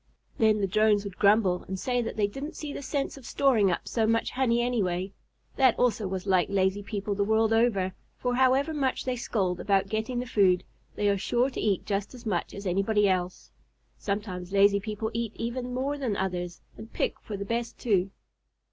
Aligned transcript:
Then 0.39 0.61
the 0.61 0.65
Drones 0.67 1.03
would 1.03 1.19
grumble 1.19 1.63
and 1.67 1.77
say 1.79 2.01
that 2.01 2.15
they 2.17 2.25
didn't 2.25 2.55
see 2.55 2.73
the 2.73 2.81
sense 2.81 3.17
of 3.17 3.25
storing 3.27 3.69
up 3.69 3.87
so 3.87 4.07
much 4.07 4.31
honey 4.31 4.59
anyway. 4.63 5.13
That 5.57 5.77
also 5.77 6.07
was 6.07 6.25
like 6.25 6.49
lazy 6.49 6.81
people 6.81 7.13
the 7.13 7.23
world 7.23 7.53
over, 7.53 7.93
for 8.17 8.33
however 8.33 8.73
much 8.73 9.05
they 9.05 9.15
scold 9.15 9.59
about 9.59 9.89
getting 9.89 10.17
the 10.19 10.25
food, 10.25 10.63
they 10.95 11.07
are 11.07 11.19
sure 11.19 11.51
to 11.51 11.61
eat 11.61 11.85
just 11.85 12.15
as 12.15 12.25
much 12.25 12.55
as 12.55 12.65
anybody 12.65 13.07
else. 13.07 13.51
Sometimes 13.99 14.51
lazy 14.51 14.79
people 14.79 15.11
eat 15.13 15.33
even 15.35 15.71
more 15.71 15.99
than 15.99 16.17
others, 16.17 16.61
and 16.77 16.91
pick 16.91 17.19
for 17.19 17.37
the 17.37 17.45
best 17.45 17.77
too. 17.77 18.09